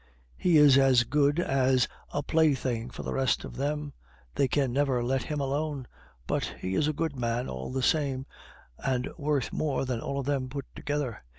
He 0.35 0.57
is 0.57 0.79
as 0.79 1.03
good 1.03 1.39
as 1.39 1.87
a 2.11 2.23
plaything 2.23 2.89
for 2.89 3.03
the 3.03 3.13
rest 3.13 3.43
of 3.45 3.55
them; 3.55 3.93
they 4.33 4.47
can 4.47 4.73
never 4.73 5.03
let 5.03 5.21
him 5.21 5.39
alone; 5.39 5.85
but 6.25 6.55
he 6.59 6.73
is 6.73 6.87
a 6.87 6.91
good 6.91 7.15
man, 7.15 7.47
all 7.47 7.71
the 7.71 7.83
same, 7.83 8.25
and 8.79 9.07
worth 9.15 9.53
more 9.53 9.85
than 9.85 9.99
all 10.01 10.19
of 10.21 10.25
them 10.25 10.49
put 10.49 10.65
together. 10.73 11.21